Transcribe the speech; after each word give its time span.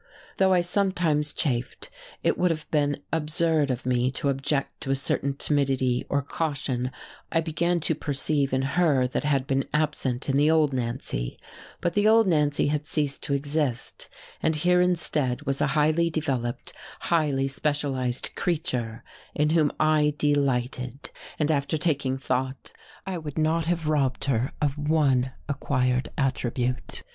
Though 0.37 0.51
I 0.51 0.61
sometimes 0.61 1.31
chafed, 1.31 1.91
it 2.23 2.35
would 2.35 2.49
have 2.49 2.67
been 2.71 3.03
absurd 3.13 3.69
of 3.69 3.85
me 3.85 4.09
to 4.13 4.29
object 4.29 4.81
to 4.81 4.89
a 4.89 4.95
certain 4.95 5.35
timidity 5.35 6.07
or 6.09 6.23
caution 6.23 6.89
I 7.31 7.39
began 7.41 7.79
to 7.81 7.93
perceive 7.93 8.51
in 8.51 8.63
her 8.63 9.05
that 9.07 9.23
had 9.23 9.45
been 9.45 9.63
absent 9.75 10.27
in 10.27 10.37
the 10.37 10.49
old 10.49 10.73
Nancy; 10.73 11.37
but 11.81 11.93
the 11.93 12.07
old 12.07 12.25
Nancy 12.25 12.65
had 12.69 12.87
ceased 12.87 13.21
to 13.21 13.35
exist, 13.35 14.09
and 14.41 14.55
here 14.55 14.81
instead 14.81 15.43
was 15.43 15.61
a 15.61 15.67
highly 15.77 16.09
developed, 16.09 16.73
highly 17.01 17.47
specialized 17.47 18.31
creature 18.33 19.03
in 19.35 19.51
whom 19.51 19.71
I 19.79 20.15
delighted; 20.17 21.11
and 21.37 21.51
after 21.51 21.77
taking 21.77 22.17
thought 22.17 22.71
I 23.05 23.19
would 23.19 23.37
not 23.37 23.65
have 23.67 23.87
robbed 23.87 24.23
her 24.25 24.51
of 24.63 24.73
fine 24.73 25.31
acquired 25.47 26.09
attribute. 26.17 27.03